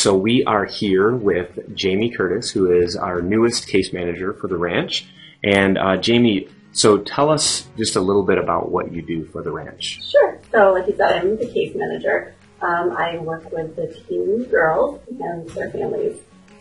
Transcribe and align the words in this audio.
so 0.00 0.16
we 0.16 0.42
are 0.44 0.64
here 0.64 1.14
with 1.14 1.74
Jamie 1.76 2.10
Curtis, 2.10 2.50
who 2.50 2.72
is 2.72 2.96
our 2.96 3.20
newest 3.20 3.68
case 3.68 3.92
manager 3.92 4.32
for 4.32 4.48
the 4.48 4.56
ranch. 4.56 5.06
And 5.44 5.76
uh, 5.76 5.98
Jamie, 5.98 6.48
so 6.72 6.96
tell 6.96 7.28
us 7.28 7.68
just 7.76 7.96
a 7.96 8.00
little 8.00 8.22
bit 8.22 8.38
about 8.38 8.70
what 8.70 8.92
you 8.92 9.02
do 9.02 9.26
for 9.26 9.42
the 9.42 9.50
ranch. 9.50 10.00
Sure. 10.10 10.40
So, 10.50 10.72
like 10.72 10.86
you 10.86 10.96
said, 10.96 11.20
I'm 11.20 11.36
the 11.36 11.46
case 11.46 11.76
manager. 11.76 12.34
Um, 12.62 12.92
I 12.92 13.18
work 13.18 13.52
with 13.52 13.76
the 13.76 13.88
teen 14.08 14.44
girls 14.44 15.00
and 15.20 15.46
their 15.50 15.70
families. 15.70 16.18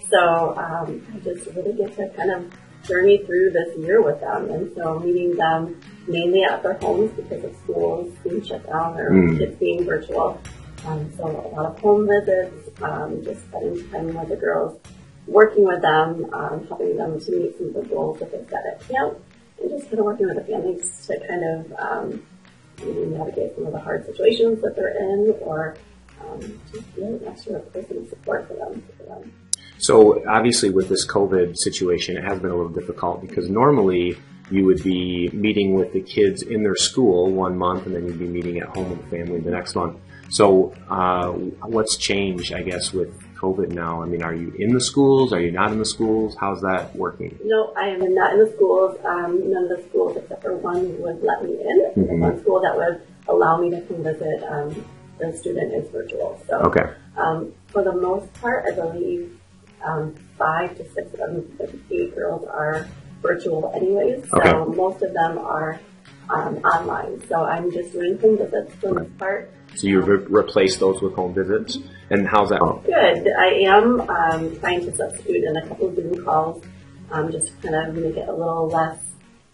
So 0.10 0.58
um, 0.58 1.02
I 1.14 1.20
just 1.20 1.46
really 1.56 1.72
get 1.74 1.96
to 1.96 2.10
kind 2.10 2.32
of 2.32 2.52
journey 2.86 3.20
through 3.26 3.52
this 3.52 3.78
year 3.78 4.02
with 4.02 4.20
them. 4.20 4.50
And 4.50 4.76
so 4.76 5.00
meeting 5.00 5.38
them 5.38 5.80
mainly 6.08 6.44
at 6.44 6.62
their 6.62 6.74
homes 6.74 7.12
because 7.12 7.46
of 7.46 7.56
schools 7.64 8.14
being 8.22 8.44
shut 8.44 8.66
down 8.68 9.00
or 9.00 9.12
mm. 9.12 9.38
kids 9.38 9.56
being 9.58 9.86
virtual. 9.86 10.42
Um, 10.86 11.12
so 11.18 11.26
a 11.26 11.56
lot 11.56 11.66
of 11.66 11.80
home 11.80 12.08
visits, 12.08 12.69
um, 12.82 13.24
just 13.24 13.42
spending 13.48 13.90
time 13.90 14.14
with 14.14 14.30
the 14.30 14.36
girls, 14.36 14.80
working 15.28 15.66
with 15.66 15.82
them, 15.82 16.32
um, 16.34 16.66
helping 16.68 16.98
them 16.98 17.20
to 17.20 17.32
meet 17.32 17.58
some 17.58 17.68
of 17.68 17.74
the 17.74 17.84
goals 17.84 18.20
that 18.20 18.32
they've 18.32 18.50
set 18.50 18.66
at 18.66 18.88
camp, 18.88 19.18
and 19.62 19.70
just 19.70 19.86
kind 19.86 20.00
of 20.00 20.06
working 20.06 20.28
with 20.28 20.38
the 20.38 20.44
families 20.44 21.08
to 21.08 21.20
kind 21.28 21.44
of 21.44 21.74
um, 21.80 22.26
maybe 22.80 23.06
navigate 23.06 23.56
some 23.56 23.66
of 23.66 23.74
the 23.74 23.80
hard 23.80 24.06
situations 24.06 24.62
that 24.62 24.76
they're 24.76 24.96
in 24.98 25.36
or 25.42 25.76
um, 26.22 26.40
just 26.72 26.96
be 26.96 27.04
an 27.04 27.22
extra 27.28 27.60
person 27.60 28.08
support 28.10 28.48
for 28.48 28.54
them. 28.56 28.84
For 28.98 29.04
them. 29.04 29.34
So 29.78 30.28
obviously 30.28 30.70
with 30.70 30.90
this 30.90 31.08
COVID 31.08 31.56
situation, 31.58 32.18
it 32.18 32.24
has 32.24 32.40
been 32.40 32.52
a 32.52 32.56
little 32.56 32.72
difficult 32.72 33.22
because 33.22 33.50
normally 33.50 34.18
you 34.52 34.66
would 34.66 34.84
be 34.84 35.30
meeting 35.32 35.74
with 35.74 35.94
the 35.94 36.02
kids 36.02 36.42
in 36.42 36.64
their 36.64 36.76
school 36.76 37.32
one 37.32 37.58
month 37.58 37.86
and 37.86 37.96
then 37.96 38.06
you'd 38.06 38.20
be 38.20 38.28
meeting 38.28 38.60
at 38.60 38.68
home 38.76 38.90
with 38.90 39.02
the 39.04 39.18
family 39.18 39.40
the 39.40 39.52
next 39.52 39.76
month. 39.76 39.98
So 40.30 40.74
uh, 40.90 41.32
what's 41.68 41.98
changed, 41.98 42.54
I 42.54 42.62
guess, 42.62 42.94
with 42.94 43.12
COVID 43.36 43.70
now? 43.70 44.02
I 44.02 44.06
mean, 44.06 44.22
are 44.22 44.34
you 44.34 44.54
in 44.58 44.74
the 44.74 44.82
schools? 44.82 45.34
Are 45.34 45.40
you 45.40 45.52
not 45.52 45.72
in 45.72 45.80
the 45.80 45.86
schools? 45.86 46.36
How's 46.40 46.62
that 46.62 46.96
working? 46.96 47.38
No, 47.44 47.74
I 47.76 47.90
am 47.90 48.14
not 48.14 48.34
in 48.34 48.40
the 48.40 48.52
schools. 48.56 48.98
Um, 49.06 49.52
none 49.52 49.64
of 49.64 49.70
the 49.70 49.84
schools 49.90 50.18
except 50.18 50.44
for 50.44 50.56
one 50.58 51.02
would 51.02 51.24
let 51.24 51.44
me 51.44 51.60
in. 51.60 51.92
Mm-hmm. 51.96 52.20
One 52.20 52.40
school 52.42 52.62
that 52.62 52.76
would 52.76 53.02
allow 53.28 53.60
me 53.60 53.70
to 53.72 53.82
come 53.82 54.04
visit 54.04 54.44
um, 54.44 54.86
the 55.20 55.36
student 55.36 55.74
is 55.74 55.90
virtual. 55.90 56.42
So 56.48 56.60
okay. 56.60 56.92
um, 57.18 57.54
for 57.68 57.84
the 57.84 57.94
most 57.94 58.32
part, 58.34 58.66
I 58.72 58.76
believe 58.76 59.38
um, 59.84 60.16
five 60.38 60.78
to 60.78 60.90
six 60.92 61.14
of 61.14 61.58
the 61.58 61.80
eight 61.92 62.16
girls 62.16 62.46
are 62.48 62.88
virtual 63.22 63.72
anyways. 63.76 64.30
So 64.30 64.38
okay. 64.40 64.76
most 64.76 65.02
of 65.02 65.14
them 65.14 65.38
are 65.38 65.80
um, 66.30 66.58
online. 66.58 67.22
So 67.28 67.44
I'm 67.44 67.72
just 67.72 67.94
doing 67.94 68.18
home 68.20 68.38
visits 68.38 68.74
for 68.76 68.88
the 68.88 68.94
most 69.02 69.18
part. 69.18 69.52
So 69.76 69.88
you 69.88 70.02
re- 70.02 70.26
replace 70.30 70.78
those 70.78 71.02
with 71.02 71.14
home 71.14 71.34
visits, 71.34 71.78
and 72.10 72.28
how's 72.28 72.50
that? 72.50 72.60
Good. 72.86 73.28
I 73.38 73.76
am 73.76 74.02
um, 74.02 74.60
trying 74.60 74.82
to 74.82 74.96
substitute 74.96 75.44
in 75.44 75.58
a 75.58 75.68
couple 75.68 75.90
of 75.90 75.96
Zoom 75.96 76.24
calls, 76.26 76.64
um, 77.12 77.32
just 77.32 77.48
to 77.48 77.54
kind 77.70 77.90
of 77.90 77.96
make 77.96 78.18
it 78.18 78.28
a 78.28 78.34
little 78.34 78.68
less 78.68 79.00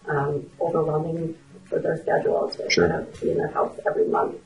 um, 0.08 0.48
overwhelming 0.60 1.36
for 1.64 1.80
their 1.80 1.96
schedule 1.98 2.48
to 2.48 2.70
sure. 2.70 2.88
kind 2.88 3.02
of 3.02 3.20
be 3.20 3.30
in 3.30 3.36
their 3.36 3.50
house 3.50 3.78
every 3.86 4.06
month. 4.08 4.36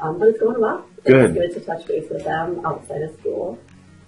Um, 0.00 0.18
but 0.18 0.28
it's 0.28 0.40
going 0.40 0.60
well. 0.60 0.84
Good. 1.04 1.36
It's 1.36 1.54
good 1.54 1.60
to 1.60 1.66
touch 1.66 1.86
base 1.86 2.10
with 2.10 2.24
them 2.24 2.64
outside 2.66 3.02
of 3.02 3.14
school. 3.20 3.58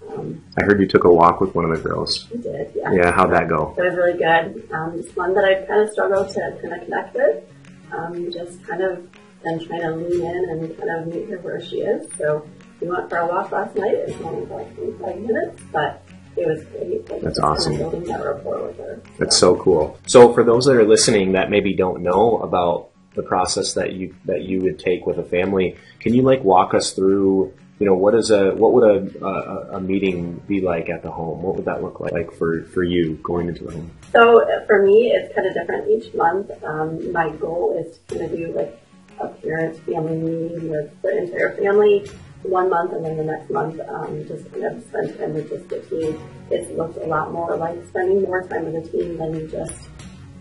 Um, 0.09 0.43
I 0.57 0.63
heard 0.63 0.79
you 0.79 0.87
took 0.87 1.03
a 1.03 1.11
walk 1.11 1.41
with 1.41 1.53
one 1.55 1.65
of 1.65 1.75
the 1.75 1.83
girls. 1.83 2.27
I 2.31 2.37
did, 2.37 2.71
yeah. 2.75 2.91
Yeah, 2.93 3.11
how'd 3.11 3.31
that 3.33 3.49
go? 3.49 3.73
It 3.77 3.81
was 3.81 3.95
really 3.95 4.17
good. 4.17 4.71
Um, 4.71 4.99
it's 4.99 5.15
one 5.15 5.33
that 5.33 5.43
I've 5.43 5.67
kind 5.67 5.81
of 5.81 5.89
struggled 5.89 6.29
to 6.29 6.59
kind 6.61 6.73
of 6.73 6.81
connect 6.83 7.15
with. 7.15 7.43
Um, 7.91 8.31
just 8.31 8.63
kind 8.65 8.81
of 8.81 9.07
been 9.43 9.65
trying 9.65 9.81
to 9.81 9.95
lean 9.95 10.23
in 10.23 10.49
and 10.49 10.77
kind 10.77 10.89
of 10.89 11.13
meet 11.13 11.29
her 11.29 11.37
where 11.39 11.61
she 11.61 11.77
is. 11.77 12.11
So 12.17 12.47
we 12.81 12.87
went 12.87 13.09
for 13.09 13.17
a 13.17 13.27
walk 13.27 13.51
last 13.51 13.75
night. 13.75 13.93
It 13.93 14.07
was 14.07 14.21
only 14.25 14.45
like 14.45 14.75
25 14.75 15.19
minutes, 15.21 15.63
but 15.71 16.03
it 16.35 16.47
was 16.47 16.63
great. 16.65 17.09
Like, 17.09 17.21
That's 17.21 17.39
awesome. 17.39 17.73
Kind 17.73 17.85
of 17.85 17.91
building 17.91 18.09
that 18.09 18.23
rapport 18.23 18.67
with 18.67 18.77
her. 18.77 19.01
That's 19.17 19.37
so 19.37 19.55
cool. 19.57 19.99
So 20.05 20.33
for 20.33 20.43
those 20.43 20.65
that 20.65 20.75
are 20.75 20.85
listening 20.85 21.33
that 21.33 21.49
maybe 21.49 21.73
don't 21.73 22.01
know 22.01 22.37
about 22.39 22.89
the 23.15 23.23
process 23.23 23.73
that 23.73 23.93
you 23.93 24.15
that 24.25 24.43
you 24.43 24.61
would 24.61 24.77
take 24.79 25.05
with 25.05 25.17
a 25.17 25.23
family, 25.23 25.75
can 25.99 26.13
you 26.13 26.21
like 26.21 26.43
walk 26.43 26.73
us 26.73 26.91
through 26.91 27.53
you 27.79 27.85
know, 27.85 27.93
what 27.93 28.15
is 28.15 28.31
a 28.31 28.51
what 28.55 28.73
would 28.73 28.83
a, 28.83 29.25
a, 29.25 29.77
a 29.77 29.81
meeting 29.81 30.41
be 30.47 30.61
like 30.61 30.89
at 30.89 31.03
the 31.03 31.11
home? 31.11 31.43
What 31.43 31.55
would 31.55 31.65
that 31.65 31.83
look 31.83 31.99
like, 31.99 32.11
like 32.11 32.31
for 32.33 32.63
for 32.63 32.83
you 32.83 33.19
going 33.23 33.49
into 33.49 33.65
the 33.65 33.71
home? 33.71 33.91
So 34.11 34.45
for 34.65 34.81
me, 34.83 35.11
it's 35.11 35.33
kind 35.35 35.47
of 35.47 35.53
different 35.53 35.87
each 35.89 36.13
month. 36.15 36.51
Um, 36.63 37.11
my 37.11 37.29
goal 37.29 37.77
is 37.77 37.99
to 38.07 38.15
kind 38.15 38.31
of 38.31 38.37
do 38.37 38.51
like 38.53 38.79
a 39.19 39.27
parent 39.27 39.77
family 39.85 40.17
meeting 40.17 40.69
with 40.69 41.01
the 41.01 41.17
entire 41.17 41.55
family 41.57 42.09
one 42.43 42.69
month, 42.69 42.93
and 42.93 43.05
then 43.05 43.17
the 43.17 43.23
next 43.23 43.49
month 43.51 43.79
um, 43.87 44.25
just 44.27 44.51
kind 44.51 44.65
of 44.65 44.83
spend 44.83 45.17
time 45.17 45.33
with 45.33 45.49
just 45.49 45.69
the 45.69 45.79
team. 45.81 46.19
It 46.49 46.75
looks 46.77 46.97
a 46.97 47.05
lot 47.05 47.31
more 47.31 47.55
like 47.57 47.77
spending 47.89 48.23
more 48.23 48.41
time 48.47 48.71
with 48.71 48.83
the 48.83 48.89
team 48.89 49.17
than 49.17 49.49
just 49.49 49.89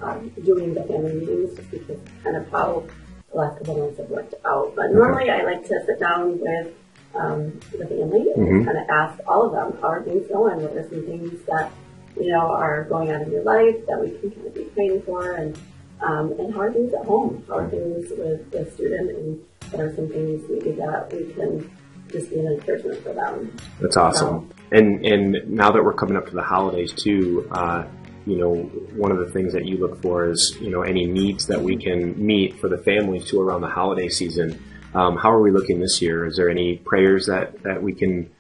um, 0.01 0.31
doing 0.43 0.73
the 0.73 0.85
family 0.85 1.15
meetings, 1.15 1.57
just 1.57 1.71
because 1.71 2.01
kind 2.25 2.37
of 2.37 2.49
how 2.51 2.87
the 3.31 3.37
last 3.37 3.59
couple 3.59 3.77
months 3.77 3.99
have 3.99 4.09
worked 4.09 4.35
out. 4.47 4.75
But 4.75 4.93
normally, 4.93 5.29
I 5.29 5.43
like 5.43 5.65
to 5.65 5.85
sit 5.85 6.01
down 6.01 6.41
with 6.41 6.73
um, 7.17 7.59
the 7.73 7.87
family 7.87 8.27
and 8.35 8.47
mm-hmm. 8.47 8.65
kind 8.65 8.79
of 8.79 8.89
ask 8.89 9.21
all 9.27 9.47
of 9.47 9.53
them, 9.53 9.81
how 9.81 9.89
are 9.89 10.03
things 10.03 10.29
going? 10.29 10.63
What 10.63 10.77
are 10.77 10.89
some 10.89 11.05
things 11.07 11.43
that, 11.47 11.73
you 12.21 12.33
know, 12.33 12.47
are 12.47 12.85
going 12.85 13.13
on 13.13 13.23
in 13.23 13.31
your 13.33 13.43
life 13.43 13.77
that 13.87 14.01
we 14.01 14.11
can 14.19 14.31
kind 14.31 14.47
of 14.47 14.55
be 14.55 14.65
praying 14.65 15.03
for? 15.03 15.33
And, 15.33 15.59
um, 16.01 16.33
and 16.39 16.53
how 16.55 16.61
are 16.63 16.73
things 16.73 16.93
at 16.95 17.05
home? 17.05 17.45
How 17.49 17.59
are 17.59 17.71
things 17.71 18.11
with 18.11 18.51
the 18.51 18.71
student? 18.73 19.11
And 19.11 19.45
what 19.71 19.81
are 19.81 19.95
some 19.95 20.09
things 20.09 20.45
maybe 20.49 20.73
that 20.73 21.13
we 21.13 21.33
can 21.33 21.71
just 22.11 22.31
be 22.31 22.39
an 22.39 22.47
encouragement 22.53 23.03
for 23.03 23.13
them? 23.13 23.57
That's 23.81 23.97
awesome. 23.97 24.51
So, 24.51 24.77
and, 24.77 25.05
and 25.05 25.51
now 25.51 25.71
that 25.73 25.83
we're 25.83 25.95
coming 25.95 26.17
up 26.17 26.27
to 26.27 26.35
the 26.35 26.43
holidays 26.43 26.93
too, 26.93 27.49
uh, 27.51 27.87
you 28.27 28.37
know, 28.37 28.55
one 28.97 29.13
of 29.13 29.19
the 29.19 29.31
things 29.31 29.53
that 29.53 29.67
you 29.67 29.79
look 29.79 30.03
for 30.03 30.29
is, 30.29 30.57
you 30.61 30.71
know, 30.71 30.83
any 30.83 31.07
needs 31.07 31.47
that 31.47 31.61
we 31.61 31.77
can 31.77 32.15
meet 32.25 32.59
for 32.59 32.69
the 32.69 32.79
families 32.79 33.25
too 33.25 33.41
around 33.41 33.61
the 33.61 33.69
holiday 33.69 34.09
season. 34.09 34.61
Um, 34.97 35.19
how 35.19 35.31
are 35.31 35.43
we 35.43 35.51
looking 35.51 35.79
this 35.79 36.01
year? 36.01 36.25
Is 36.25 36.37
there 36.37 36.49
any 36.49 36.77
prayers 36.79 37.27
that, 37.27 37.63
that 37.65 37.83
we 37.83 37.93
can, 37.93 38.31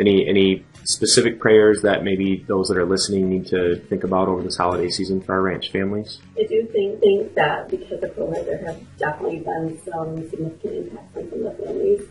any 0.00 0.26
any 0.26 0.64
specific 0.84 1.38
prayers 1.38 1.82
that 1.82 2.04
maybe 2.04 2.42
those 2.48 2.68
that 2.68 2.78
are 2.78 2.86
listening 2.86 3.28
need 3.28 3.46
to 3.48 3.76
think 3.90 4.02
about 4.02 4.26
over 4.28 4.42
this 4.42 4.56
holiday 4.56 4.88
season 4.88 5.20
for 5.20 5.34
our 5.34 5.42
ranch 5.42 5.70
families? 5.70 6.20
I 6.38 6.44
do 6.44 6.66
think, 6.72 7.00
think 7.00 7.34
that 7.34 7.68
because 7.68 8.02
of 8.02 8.16
COVID, 8.16 8.46
there 8.46 8.64
have 8.64 8.80
definitely 8.96 9.40
been 9.40 9.78
some 9.84 10.30
significant 10.30 10.88
impacts 10.88 11.16
on 11.18 11.30
some 11.30 11.46
of 11.46 11.56
the 11.58 11.64
families. 11.64 12.02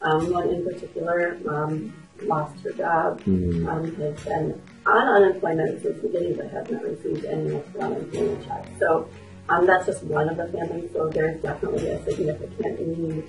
Um, 0.00 0.32
one 0.32 0.48
in 0.48 0.64
particular 0.64 1.38
um, 1.48 1.94
lost 2.22 2.58
her 2.64 2.72
job, 2.72 3.20
mm-hmm. 3.20 3.68
um, 3.68 3.94
has 3.94 4.24
been 4.24 4.60
on 4.86 5.22
unemployment 5.22 5.82
since 5.82 6.02
the 6.02 6.08
beginning, 6.08 6.34
but 6.34 6.50
has 6.50 6.68
not 6.68 6.82
received 6.82 7.24
any 7.26 7.62
unemployment 7.80 8.44
check. 8.44 8.66
So 8.80 9.08
um, 9.48 9.66
that's 9.66 9.86
just 9.86 10.02
one 10.02 10.28
of 10.28 10.36
the 10.36 10.46
families. 10.48 10.90
So 10.92 11.08
there's 11.08 11.40
definitely 11.42 11.90
a 11.90 12.04
significant 12.04 12.98
need 12.98 13.24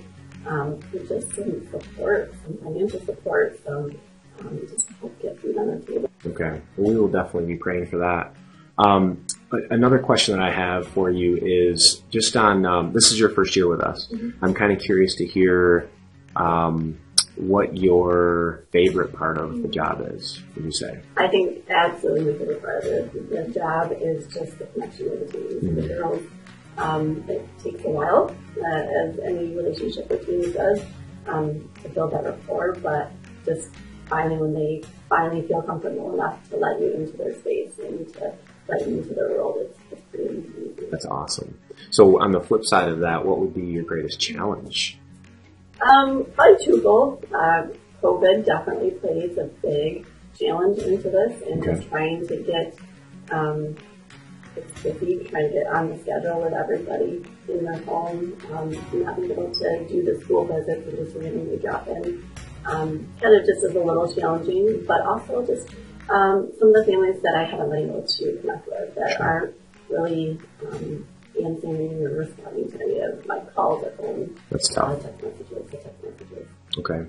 um, 0.46 0.80
just 0.92 1.34
some 1.34 1.66
support, 1.70 2.32
some 2.44 2.58
financial 2.58 3.00
support, 3.00 3.58
some 3.64 3.96
um, 4.40 4.60
just 4.68 4.88
help 5.00 5.20
get 5.22 5.40
food 5.40 5.56
on 5.58 5.66
the 5.68 5.86
table. 5.86 6.10
Okay, 6.26 6.60
well, 6.76 6.92
we 6.92 6.98
will 6.98 7.08
definitely 7.08 7.54
be 7.54 7.58
praying 7.58 7.86
for 7.86 7.98
that. 7.98 8.34
Um, 8.76 9.24
another 9.70 9.98
question 9.98 10.36
that 10.36 10.42
I 10.42 10.52
have 10.52 10.88
for 10.88 11.10
you 11.10 11.36
is 11.36 12.02
just 12.10 12.36
on 12.36 12.66
um, 12.66 12.92
this 12.92 13.12
is 13.12 13.18
your 13.18 13.28
first 13.28 13.54
year 13.54 13.68
with 13.68 13.80
us. 13.80 14.08
Mm-hmm. 14.12 14.44
I'm 14.44 14.54
kind 14.54 14.72
of 14.72 14.80
curious 14.80 15.14
to 15.16 15.26
hear 15.26 15.88
um, 16.34 16.98
what 17.36 17.76
your 17.76 18.64
favorite 18.72 19.12
part 19.12 19.38
of 19.38 19.62
the 19.62 19.68
job 19.68 20.04
is. 20.12 20.42
Would 20.56 20.64
you 20.64 20.72
say? 20.72 21.00
I 21.16 21.28
think 21.28 21.68
absolutely 21.70 22.32
my 22.32 22.38
favorite 22.38 22.62
part 22.62 22.84
of 22.84 23.12
the, 23.12 23.20
the 23.20 23.52
job 23.52 23.92
is 24.00 24.26
just 24.32 24.58
the 24.58 24.66
connection 24.66 25.10
with 25.10 25.32
the. 25.32 25.38
Mm-hmm. 25.38 25.74
The 25.76 25.88
girls 25.88 26.22
um, 26.78 27.24
it 27.28 27.46
takes 27.62 27.84
a 27.84 27.88
while, 27.88 28.34
uh, 28.58 28.76
as 28.76 29.18
any 29.20 29.54
relationship 29.54 30.08
between 30.08 30.44
us 30.44 30.52
does, 30.52 30.80
um, 31.26 31.70
to 31.82 31.88
build 31.88 32.12
that 32.12 32.24
rapport, 32.24 32.74
but 32.82 33.10
just 33.44 33.70
finally 34.06 34.36
when 34.36 34.54
they 34.54 34.82
finally 35.08 35.46
feel 35.46 35.62
comfortable 35.62 36.14
enough 36.14 36.48
to 36.50 36.56
let 36.56 36.80
you 36.80 36.92
into 36.92 37.16
their 37.16 37.34
space 37.40 37.78
and 37.78 38.12
to 38.14 38.32
let 38.68 38.86
you 38.86 38.98
into 38.98 39.14
their 39.14 39.30
world, 39.30 39.56
it's, 39.60 39.78
it's 39.92 40.02
pretty 40.10 40.52
easy. 40.58 40.86
That's 40.90 41.06
awesome. 41.06 41.58
So 41.90 42.20
on 42.20 42.32
the 42.32 42.40
flip 42.40 42.64
side 42.64 42.88
of 42.88 43.00
that, 43.00 43.24
what 43.24 43.38
would 43.38 43.54
be 43.54 43.62
your 43.62 43.84
greatest 43.84 44.20
challenge? 44.20 44.98
Um, 45.80 46.26
probably 46.34 46.64
twofold. 46.64 47.26
Uh, 47.32 47.66
COVID 48.02 48.44
definitely 48.44 48.90
plays 48.92 49.36
a 49.38 49.44
big 49.62 50.06
challenge 50.38 50.78
into 50.78 51.10
this 51.10 51.42
and 51.42 51.62
okay. 51.62 51.74
just 51.74 51.88
trying 51.88 52.26
to 52.28 52.36
get 52.36 52.76
um, 53.30 53.76
it's 54.56 54.82
busy 54.82 55.24
trying 55.24 55.48
to 55.48 55.54
get 55.54 55.66
on 55.66 55.90
the 55.90 55.98
schedule 55.98 56.42
with 56.42 56.52
everybody 56.52 57.24
in 57.48 57.64
their 57.64 57.78
home, 57.82 58.36
um, 58.52 58.70
not 59.02 59.16
being 59.16 59.30
able 59.30 59.52
to 59.52 59.88
do 59.88 60.02
the 60.04 60.20
school 60.20 60.44
visits 60.44 60.86
and 60.86 60.96
just 60.98 61.16
randomly 61.16 61.56
drop 61.58 61.86
in. 61.88 62.24
Um, 62.64 63.06
kind 63.20 63.34
of 63.34 63.46
just 63.46 63.64
is 63.64 63.74
a 63.74 63.80
little 63.80 64.12
challenging, 64.12 64.84
but 64.86 65.02
also 65.02 65.44
just 65.44 65.68
um, 66.08 66.50
some 66.58 66.68
of 66.68 66.74
the 66.74 66.84
families 66.86 67.20
that 67.22 67.34
I 67.36 67.44
haven't 67.44 67.70
been 67.70 67.90
able 67.90 68.02
to 68.02 68.38
connect 68.40 68.66
with 68.66 68.94
that 68.94 69.16
sure. 69.16 69.26
aren't 69.26 69.54
really 69.88 70.38
um, 70.66 71.06
answering 71.42 72.04
or 72.04 72.10
responding 72.10 72.70
to 72.70 72.80
any 72.80 73.00
of 73.00 73.26
my 73.26 73.40
calls 73.54 73.84
at 73.84 73.96
home. 73.96 74.36
That's 74.50 74.68
tough. 74.68 74.90
Uh, 74.90 74.96
text 74.96 75.22
messages, 75.22 75.70
text 75.70 75.86
messages. 76.02 76.48
Okay. 76.78 77.06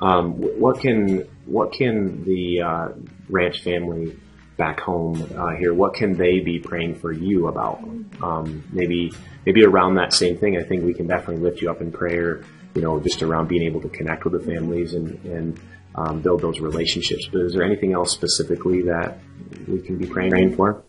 Um, 0.00 0.34
what 0.60 0.80
can 0.80 1.26
what 1.46 1.72
can 1.72 2.24
the 2.24 2.60
uh, 2.60 2.88
ranch 3.28 3.62
family 3.62 4.18
back 4.56 4.80
home 4.80 5.22
uh, 5.36 5.54
here, 5.58 5.74
what 5.74 5.94
can 5.94 6.16
they 6.16 6.40
be 6.40 6.58
praying 6.58 6.96
for 6.96 7.12
you 7.12 7.48
about? 7.48 7.78
Um, 8.22 8.64
maybe 8.72 9.12
maybe 9.44 9.64
around 9.64 9.96
that 9.96 10.12
same 10.12 10.36
thing. 10.36 10.56
I 10.56 10.62
think 10.62 10.84
we 10.84 10.94
can 10.94 11.06
definitely 11.06 11.42
lift 11.42 11.60
you 11.60 11.70
up 11.70 11.80
in 11.80 11.92
prayer. 11.92 12.42
You 12.74 12.82
know, 12.82 13.00
just 13.00 13.22
around 13.22 13.48
being 13.48 13.62
able 13.62 13.80
to 13.80 13.88
connect 13.88 14.24
with 14.24 14.34
the 14.34 14.52
families 14.52 14.94
and 14.94 15.22
and 15.24 15.60
um, 15.94 16.20
build 16.20 16.42
those 16.42 16.60
relationships. 16.60 17.28
But 17.30 17.42
is 17.42 17.54
there 17.54 17.62
anything 17.62 17.92
else 17.92 18.12
specifically 18.12 18.82
that 18.82 19.18
we 19.66 19.80
can 19.80 19.96
be 19.96 20.06
praying 20.06 20.56
for? 20.56 20.82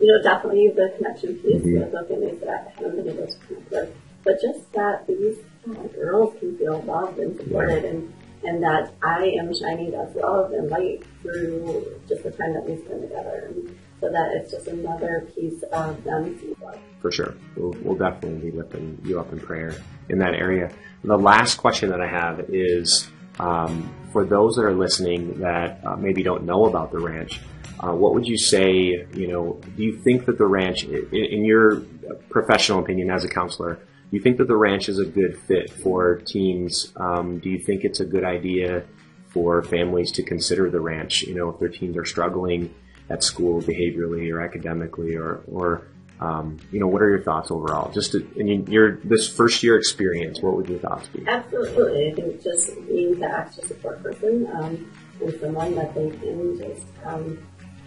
You 0.00 0.08
know, 0.08 0.22
definitely 0.22 0.68
the 0.74 0.92
connection 0.96 1.36
piece 1.36 1.62
mm-hmm. 1.62 1.80
with 1.80 1.92
the 1.92 2.04
families 2.08 2.40
that 2.40 2.74
haven't 2.76 2.96
been 2.96 3.08
able 3.08 3.26
to 3.26 3.38
connect 3.46 3.70
with, 3.70 3.96
but 4.24 4.40
just 4.40 4.72
that 4.72 5.06
these 5.06 5.38
uh, 5.70 5.82
girls 5.94 6.34
can 6.38 6.56
feel 6.58 6.80
loved 6.82 7.18
and 7.18 7.36
supported 7.36 7.84
and 7.84 8.12
and 8.44 8.62
that 8.62 8.94
I 9.02 9.34
am 9.38 9.54
shining 9.54 9.92
God's 9.92 10.16
love 10.16 10.52
and 10.52 10.68
light 10.68 11.02
through 11.22 12.00
just 12.08 12.24
the 12.24 12.30
time 12.30 12.54
that 12.54 12.68
we 12.68 12.76
spend 12.84 13.02
together. 13.02 13.52
So 14.00 14.10
that 14.10 14.32
it's 14.34 14.50
just 14.50 14.66
another 14.66 15.28
piece 15.32 15.62
of 15.72 16.02
them 16.02 16.36
seeing 16.40 16.56
love. 16.60 16.78
For 17.00 17.12
sure. 17.12 17.34
We'll, 17.56 17.76
we'll 17.82 17.96
definitely 17.96 18.50
be 18.50 18.56
lifting 18.56 18.98
you 19.04 19.20
up 19.20 19.32
in 19.32 19.38
prayer 19.38 19.76
in 20.08 20.18
that 20.18 20.34
area. 20.34 20.72
The 21.04 21.16
last 21.16 21.56
question 21.56 21.90
that 21.90 22.00
I 22.00 22.08
have 22.08 22.40
is 22.48 23.08
um, 23.38 23.94
for 24.12 24.24
those 24.24 24.56
that 24.56 24.64
are 24.64 24.74
listening 24.74 25.40
that 25.40 25.84
uh, 25.84 25.96
maybe 25.96 26.22
don't 26.24 26.44
know 26.44 26.66
about 26.66 26.90
the 26.90 26.98
ranch, 26.98 27.40
uh, 27.78 27.92
what 27.92 28.14
would 28.14 28.26
you 28.26 28.38
say, 28.38 29.06
you 29.14 29.28
know, 29.28 29.60
do 29.76 29.82
you 29.82 29.96
think 29.98 30.26
that 30.26 30.38
the 30.38 30.46
ranch, 30.46 30.84
in, 30.84 31.06
in 31.12 31.44
your 31.44 31.80
professional 32.28 32.80
opinion 32.80 33.10
as 33.10 33.24
a 33.24 33.28
counselor, 33.28 33.78
you 34.16 34.22
think 34.22 34.38
that 34.38 34.46
the 34.46 34.56
ranch 34.56 34.88
is 34.88 34.98
a 34.98 35.04
good 35.04 35.38
fit 35.38 35.70
for 35.70 36.16
teens? 36.16 36.92
Um, 36.96 37.38
do 37.38 37.48
you 37.48 37.58
think 37.58 37.84
it's 37.84 38.00
a 38.00 38.04
good 38.04 38.24
idea 38.24 38.84
for 39.30 39.62
families 39.62 40.12
to 40.12 40.22
consider 40.22 40.70
the 40.70 40.80
ranch? 40.80 41.22
You 41.22 41.34
know, 41.34 41.48
if 41.48 41.58
their 41.58 41.68
teens 41.68 41.96
are 41.96 42.04
struggling 42.04 42.74
at 43.10 43.22
school 43.22 43.60
behaviorally 43.62 44.32
or 44.32 44.40
academically, 44.40 45.16
or 45.16 45.42
or 45.46 45.86
um, 46.20 46.58
you 46.70 46.78
know, 46.78 46.86
what 46.86 47.02
are 47.02 47.08
your 47.08 47.22
thoughts 47.22 47.50
overall? 47.50 47.90
Just 47.90 48.12
to, 48.12 48.24
in 48.36 48.66
your 48.66 48.98
this 49.02 49.28
first 49.28 49.62
year 49.62 49.76
experience, 49.76 50.40
what 50.40 50.56
would 50.56 50.68
your 50.68 50.78
thoughts 50.78 51.08
be? 51.08 51.26
Absolutely, 51.26 52.10
I 52.10 52.14
think 52.14 52.42
just 52.42 52.76
being 52.86 53.18
the 53.18 53.26
extra 53.26 53.66
support 53.66 54.02
person 54.02 54.46
um, 54.54 54.92
and 55.20 55.40
someone 55.40 55.74
that 55.74 55.94
they 55.94 56.10
can 56.10 56.58
just 56.58 56.86
um, 57.04 57.44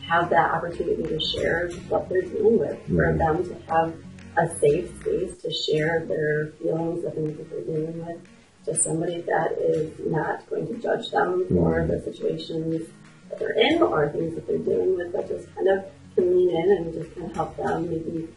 have 0.08 0.30
that 0.32 0.52
opportunity 0.52 1.04
to 1.04 1.20
share 1.20 1.70
what 1.88 2.10
they're 2.10 2.24
dealing 2.24 2.60
with, 2.60 2.78
for 2.88 2.94
mm-hmm. 2.94 3.18
them 3.18 3.44
to 3.48 3.72
have 3.72 3.96
a 4.38 4.48
safe 4.60 4.90
space 5.00 5.38
to 5.38 5.54
share 5.54 6.06
their 6.06 6.48
feelings, 6.60 7.04
the 7.04 7.12
things 7.12 7.38
that 7.38 7.50
they're 7.50 7.62
dealing 7.62 8.06
with, 8.06 8.18
to 8.66 8.76
somebody 8.76 9.22
that 9.22 9.58
is 9.60 9.94
not 10.06 10.48
going 10.50 10.68
to 10.68 10.74
judge 10.76 11.12
them 11.12 11.46
for 11.50 11.80
mm-hmm. 11.80 11.92
the 11.92 12.02
situations 12.02 12.90
that 13.30 13.40
they're 13.40 13.58
in 13.58 13.82
or 13.82 14.10
things 14.10 14.36
that 14.36 14.48
they're 14.48 14.58
dealing 14.58 14.98
with, 14.98 15.14
but 15.14 15.28
just 15.28 15.54
kind 15.56 15.68
of 15.70 15.86
can 16.16 16.36
lean 16.36 16.50
in 16.50 16.72
and 16.72 16.94
just 16.94 17.14
kind 17.16 17.30
of 17.30 17.36
help 17.36 17.58
them, 17.58 17.90
maybe, 17.90 18.28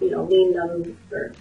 you 0.00 0.10
know, 0.10 0.24
lean 0.24 0.52
them 0.52 0.96
or 1.10 1.34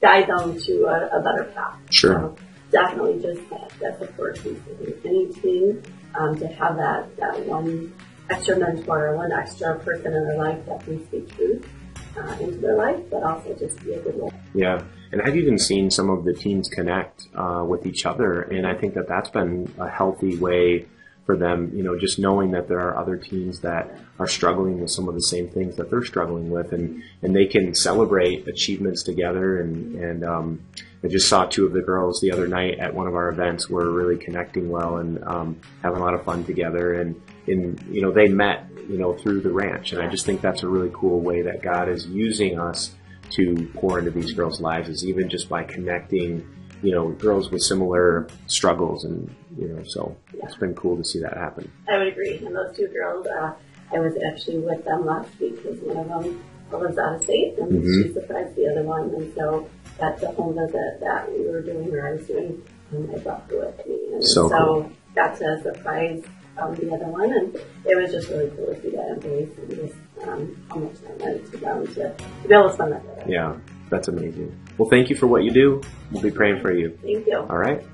guide 0.00 0.28
them 0.28 0.58
to 0.58 0.84
a, 0.84 1.18
a 1.18 1.22
better 1.22 1.50
path. 1.54 1.78
Sure. 1.90 2.14
So 2.14 2.36
definitely 2.70 3.20
just 3.22 3.48
that, 3.50 3.72
that 3.80 3.98
support 3.98 4.42
piece. 4.42 4.58
Any 5.04 5.32
team 5.34 5.82
um, 6.14 6.38
to 6.38 6.48
have 6.48 6.76
that, 6.76 7.16
that 7.16 7.46
one 7.46 7.92
extra 8.28 8.58
mentor, 8.58 9.16
one 9.16 9.32
extra 9.32 9.78
person 9.80 10.14
in 10.14 10.28
their 10.28 10.38
life 10.38 10.64
that 10.66 10.84
can 10.84 11.04
speak 11.06 11.34
truth 11.36 11.66
uh, 12.16 12.36
into 12.40 12.58
their 12.58 12.76
life, 12.76 13.00
but 13.10 13.22
also 13.22 13.54
just 13.54 13.82
be 13.84 13.92
a 13.92 14.00
good 14.00 14.18
role. 14.18 14.32
Yeah. 14.54 14.82
And 15.12 15.22
I've 15.22 15.36
even 15.36 15.58
seen 15.58 15.90
some 15.90 16.08
of 16.08 16.24
the 16.24 16.32
teens 16.32 16.68
connect 16.68 17.28
uh, 17.34 17.64
with 17.66 17.86
each 17.86 18.06
other, 18.06 18.42
and 18.42 18.66
I 18.66 18.74
think 18.74 18.94
that 18.94 19.08
that's 19.08 19.30
been 19.30 19.72
a 19.78 19.88
healthy 19.88 20.36
way 20.36 20.86
for 21.26 21.36
them, 21.36 21.70
you 21.74 21.82
know, 21.82 21.96
just 21.98 22.18
knowing 22.18 22.50
that 22.52 22.66
there 22.66 22.80
are 22.80 22.96
other 22.96 23.16
teens 23.16 23.60
that 23.60 23.96
are 24.18 24.26
struggling 24.26 24.80
with 24.80 24.90
some 24.90 25.08
of 25.08 25.14
the 25.14 25.22
same 25.22 25.48
things 25.48 25.76
that 25.76 25.90
they're 25.90 26.04
struggling 26.04 26.50
with, 26.50 26.72
and 26.72 27.02
and 27.22 27.36
they 27.36 27.46
can 27.46 27.74
celebrate 27.74 28.48
achievements 28.48 29.02
together. 29.04 29.60
And 29.60 29.94
and 29.94 30.24
um, 30.24 30.60
I 31.04 31.08
just 31.08 31.28
saw 31.28 31.44
two 31.44 31.66
of 31.66 31.72
the 31.72 31.82
girls 31.82 32.20
the 32.20 32.32
other 32.32 32.48
night 32.48 32.78
at 32.78 32.94
one 32.94 33.06
of 33.06 33.14
our 33.14 33.28
events 33.28 33.70
were 33.70 33.90
really 33.90 34.16
connecting 34.16 34.68
well 34.68 34.96
and 34.96 35.22
um, 35.24 35.60
having 35.82 36.00
a 36.00 36.04
lot 36.04 36.14
of 36.14 36.24
fun 36.24 36.44
together. 36.44 36.94
And 36.94 37.20
and 37.46 37.82
you 37.90 38.02
know 38.02 38.12
they 38.12 38.28
met 38.28 38.70
you 38.90 38.98
know, 38.98 39.14
through 39.14 39.40
the 39.40 39.50
ranch. 39.50 39.92
And 39.92 40.02
I 40.02 40.08
just 40.08 40.26
think 40.26 40.40
that's 40.40 40.64
a 40.64 40.68
really 40.68 40.90
cool 40.92 41.20
way 41.20 41.42
that 41.42 41.62
God 41.62 41.88
is 41.88 42.06
using 42.06 42.58
us 42.58 42.94
to 43.30 43.70
pour 43.74 44.00
into 44.00 44.10
these 44.10 44.32
girls' 44.32 44.60
lives 44.60 44.88
is 44.88 45.06
even 45.06 45.28
just 45.28 45.48
by 45.48 45.62
connecting, 45.62 46.44
you 46.82 46.90
know, 46.90 47.10
girls 47.10 47.50
with 47.52 47.62
similar 47.62 48.26
struggles 48.48 49.04
and, 49.04 49.32
you 49.56 49.68
know, 49.68 49.82
so 49.84 50.16
yeah. 50.34 50.44
it's 50.44 50.56
been 50.56 50.74
cool 50.74 50.96
to 50.96 51.04
see 51.04 51.20
that 51.20 51.36
happen. 51.36 51.70
I 51.88 51.98
would 51.98 52.08
agree. 52.08 52.38
And 52.38 52.54
those 52.54 52.76
two 52.76 52.88
girls, 52.88 53.28
uh, 53.28 53.54
I 53.94 54.00
was 54.00 54.14
actually 54.28 54.58
with 54.58 54.84
them 54.84 55.06
last 55.06 55.38
week 55.38 55.62
because 55.62 55.78
one 55.82 56.10
of 56.10 56.24
them 56.24 56.42
lives 56.72 56.98
out 56.98 57.14
of 57.14 57.22
state 57.22 57.56
and 57.58 57.70
mm-hmm. 57.70 58.02
she 58.08 58.12
surprised 58.12 58.56
the 58.56 58.68
other 58.70 58.82
one. 58.82 59.14
And 59.14 59.32
so 59.36 59.70
that's 59.98 60.22
a 60.24 60.32
home 60.32 60.56
visit 60.56 60.98
that 61.00 61.30
we 61.30 61.46
were 61.46 61.62
doing 61.62 61.94
or 61.94 62.08
I 62.08 62.12
was 62.14 62.26
doing. 62.26 62.60
And 62.90 63.14
I 63.14 63.18
brought 63.18 63.48
her 63.50 63.66
with 63.66 63.86
me. 63.86 64.14
And 64.14 64.24
so, 64.24 64.48
so 64.48 64.58
cool. 64.58 64.92
got 65.14 65.38
to 65.38 65.62
surprise 65.62 66.24
um, 66.60 66.74
the 66.74 66.92
other 66.92 67.06
one, 67.06 67.32
and 67.32 67.54
it 67.84 67.96
was 67.96 68.10
just 68.10 68.28
really 68.28 68.50
cool 68.50 68.66
to 68.66 68.82
see 68.82 68.90
that 68.90 69.08
embrace 69.08 69.56
and 69.58 69.70
just 69.70 69.94
um, 70.22 70.66
how 70.68 70.76
much 70.76 71.00
that 71.02 71.18
meant 71.18 71.50
to 71.50 71.56
them 71.56 71.86
to, 71.86 72.14
to 72.14 72.48
be 72.48 72.54
able 72.54 72.68
to 72.68 72.74
spend 72.74 72.92
that 72.92 73.26
day. 73.26 73.32
Yeah, 73.32 73.56
that's 73.88 74.08
amazing. 74.08 74.58
Well, 74.78 74.88
thank 74.88 75.10
you 75.10 75.16
for 75.16 75.26
what 75.26 75.44
you 75.44 75.50
do. 75.50 75.82
We'll 76.10 76.22
be 76.22 76.30
praying 76.30 76.60
for 76.60 76.72
you. 76.72 76.98
Thank 77.02 77.26
you. 77.26 77.38
All 77.38 77.58
right. 77.58 77.84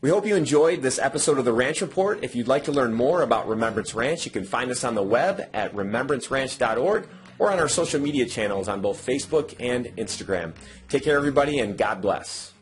We 0.00 0.10
hope 0.10 0.26
you 0.26 0.34
enjoyed 0.34 0.82
this 0.82 0.98
episode 0.98 1.38
of 1.38 1.44
the 1.44 1.52
Ranch 1.52 1.80
Report. 1.80 2.24
If 2.24 2.34
you'd 2.34 2.48
like 2.48 2.64
to 2.64 2.72
learn 2.72 2.92
more 2.92 3.22
about 3.22 3.48
Remembrance 3.48 3.94
Ranch, 3.94 4.24
you 4.24 4.32
can 4.32 4.44
find 4.44 4.68
us 4.72 4.82
on 4.82 4.96
the 4.96 5.02
web 5.02 5.48
at 5.54 5.72
remembranceranch.org 5.76 7.08
or 7.38 7.52
on 7.52 7.60
our 7.60 7.68
social 7.68 8.00
media 8.00 8.26
channels 8.26 8.66
on 8.66 8.80
both 8.80 9.04
Facebook 9.04 9.54
and 9.60 9.86
Instagram. 9.96 10.54
Take 10.88 11.04
care, 11.04 11.16
everybody, 11.16 11.60
and 11.60 11.78
God 11.78 12.02
bless. 12.02 12.52